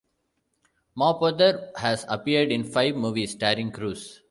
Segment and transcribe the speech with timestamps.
[0.97, 4.19] Mapother has appeared in five movies starring Cruise.